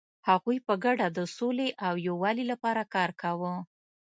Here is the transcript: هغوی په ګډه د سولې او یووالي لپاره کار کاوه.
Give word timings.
هغوی 0.29 0.57
په 0.67 0.73
ګډه 0.83 1.07
د 1.17 1.19
سولې 1.37 1.69
او 1.87 1.93
یووالي 2.07 2.45
لپاره 2.51 2.81
کار 2.93 3.09
کاوه. 3.21 3.53